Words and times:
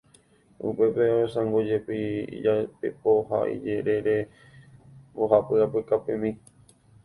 upépe 0.69 1.03
osãingójepi 1.25 1.97
ijapepo 2.35 3.11
ha 3.27 3.37
ijerére 3.55 4.15
mbohapy 5.13 5.55
apykapemi. 5.65 6.29